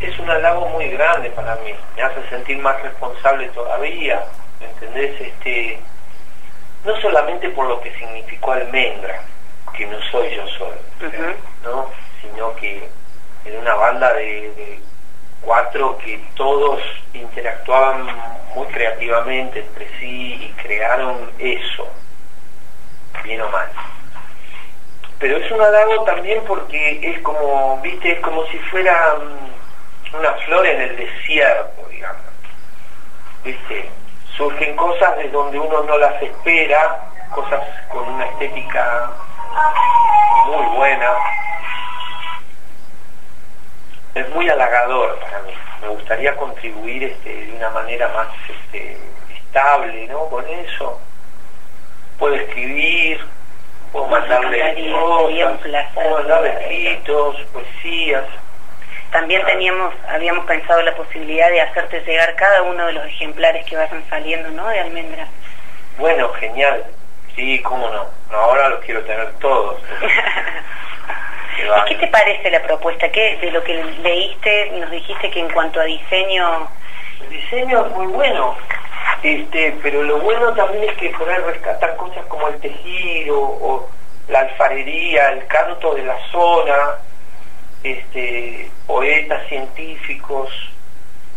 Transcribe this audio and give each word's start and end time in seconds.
es 0.00 0.18
un 0.18 0.30
halago 0.30 0.66
muy 0.68 0.88
grande 0.88 1.30
para 1.30 1.56
mí, 1.56 1.72
me 1.96 2.02
hace 2.02 2.26
sentir 2.28 2.58
más 2.58 2.80
responsable 2.82 3.48
todavía, 3.50 4.24
¿entendés? 4.60 5.20
Este, 5.20 5.78
no 6.84 6.96
solamente 7.00 7.50
por 7.50 7.66
lo 7.66 7.80
que 7.80 7.92
significó 7.98 8.52
almendra, 8.52 9.20
que 9.76 9.86
no 9.86 10.00
soy 10.10 10.34
yo 10.34 10.46
solo, 10.48 10.76
¿no? 11.62 11.90
sino 12.20 12.54
que 12.56 12.88
en 13.44 13.56
una 13.58 13.74
banda 13.74 14.12
de, 14.14 14.80
cuatro 15.42 15.96
que 15.98 16.22
todos 16.34 16.80
interactuaban 17.14 18.06
muy 18.54 18.66
creativamente 18.68 19.60
entre 19.60 19.88
sí 19.98 20.34
y 20.34 20.52
crearon 20.62 21.30
eso, 21.38 21.88
bien 23.24 23.40
o 23.40 23.48
mal. 23.48 23.68
Pero 25.18 25.36
es 25.38 25.50
un 25.50 25.60
halago 25.60 26.04
también 26.04 26.42
porque 26.46 27.00
es 27.02 27.20
como, 27.20 27.80
viste, 27.82 28.12
es 28.12 28.20
como 28.20 28.46
si 28.46 28.58
fuera 28.58 29.18
mm, 30.12 30.16
una 30.18 30.32
flor 30.44 30.66
en 30.66 30.80
el 30.80 30.96
desierto, 30.96 31.86
digamos. 31.88 32.22
Viste, 33.44 33.90
surgen 34.36 34.76
cosas 34.76 35.16
de 35.18 35.28
donde 35.28 35.58
uno 35.58 35.82
no 35.82 35.98
las 35.98 36.20
espera, 36.22 37.00
cosas 37.34 37.60
con 37.88 38.08
una 38.08 38.26
estética 38.26 39.10
muy 40.46 40.76
buena. 40.76 41.10
Es 44.14 44.28
muy 44.30 44.48
halagador 44.48 45.18
para 45.20 45.42
mí. 45.42 45.52
Me 45.82 45.88
gustaría 45.88 46.36
contribuir 46.36 47.04
este, 47.04 47.46
de 47.46 47.52
una 47.52 47.70
manera 47.70 48.08
más 48.08 48.28
este, 48.48 48.98
estable, 49.34 50.06
¿no? 50.08 50.26
Con 50.28 50.46
eso. 50.48 51.00
Puedo 52.18 52.34
escribir, 52.34 53.24
puedo 53.92 54.06
mandarle 54.08 54.90
cosas, 54.92 55.92
puedo 55.94 56.18
mandarle 56.18 56.50
escritos, 56.50 57.36
poesías. 57.52 58.24
También 59.10 59.44
teníamos, 59.44 59.92
habíamos 60.08 60.44
pensado 60.46 60.82
la 60.82 60.94
posibilidad 60.94 61.50
de 61.50 61.60
hacerte 61.60 62.00
llegar 62.00 62.34
cada 62.36 62.62
uno 62.62 62.86
de 62.86 62.92
los 62.92 63.06
ejemplares 63.06 63.66
que 63.66 63.76
vayan 63.76 64.04
saliendo, 64.08 64.50
¿no? 64.50 64.68
De 64.68 64.78
almendra. 64.78 65.26
Bueno, 65.98 66.28
genial. 66.34 66.84
Sí, 67.34 67.60
cómo 67.62 67.88
no. 67.90 68.06
Ahora 68.32 68.68
los 68.68 68.80
quiero 68.80 69.02
tener 69.02 69.32
todos. 69.34 69.80
¿Y 71.60 71.88
qué 71.88 71.94
te 71.96 72.06
parece 72.06 72.50
la 72.50 72.62
propuesta? 72.62 73.10
¿Qué, 73.10 73.36
de 73.40 73.50
lo 73.50 73.62
que 73.62 73.82
leíste, 74.02 74.70
nos 74.78 74.90
dijiste 74.90 75.30
que 75.30 75.40
en 75.40 75.50
cuanto 75.50 75.80
a 75.80 75.84
diseño... 75.84 76.68
El 77.22 77.28
diseño 77.30 77.86
es 77.86 77.92
muy 77.92 78.06
bueno, 78.06 78.56
este, 79.22 79.76
pero 79.82 80.02
lo 80.02 80.18
bueno 80.20 80.54
también 80.54 80.84
es 80.84 80.96
que 80.96 81.10
por 81.10 81.28
ahí 81.28 81.36
rescatan 81.36 81.94
cosas 81.96 82.24
como 82.26 82.48
el 82.48 82.58
tejido 82.60 83.38
o 83.38 83.88
la 84.28 84.40
alfarería, 84.40 85.32
el 85.32 85.46
canto 85.46 85.94
de 85.94 86.02
la 86.02 86.16
zona, 86.32 86.94
este, 87.82 88.70
poetas, 88.86 89.46
científicos, 89.48 90.50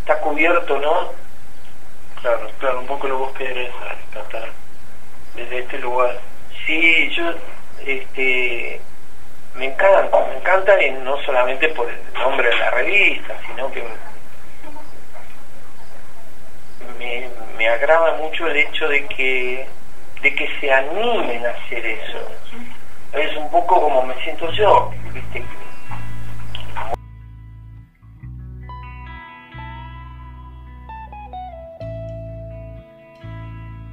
está 0.00 0.18
cubierto, 0.20 0.78
¿no? 0.78 1.12
Claro, 2.20 2.50
claro, 2.58 2.80
un 2.80 2.86
poco 2.86 3.08
lo 3.08 3.18
vos 3.18 3.32
querés 3.32 3.72
rescatar 3.80 4.48
desde 5.34 5.60
este 5.60 5.78
lugar. 5.78 6.18
Sí, 6.66 7.10
yo 7.10 7.24
este, 7.84 8.80
me 9.54 9.66
encanta, 9.66 10.26
me 10.26 10.36
encanta 10.36 10.82
y 10.82 10.90
no 10.92 11.20
solamente 11.22 11.68
por 11.70 11.88
el 11.88 11.98
nombre 12.14 12.48
de 12.48 12.56
la 12.56 12.70
revista, 12.70 13.34
sino 13.46 13.70
que 13.72 13.82
me, 16.98 17.28
me 17.56 17.68
agrada 17.68 18.16
mucho 18.16 18.46
el 18.46 18.56
hecho 18.56 18.88
de 18.88 19.06
que, 19.06 19.66
de 20.22 20.34
que 20.34 20.48
se 20.60 20.72
animen 20.72 21.46
a 21.46 21.50
hacer 21.50 21.84
eso. 21.86 22.18
Es 23.12 23.36
un 23.36 23.50
poco 23.50 23.80
como 23.80 24.02
me 24.02 24.14
siento 24.22 24.50
yo, 24.52 24.92
¿viste? 25.12 25.42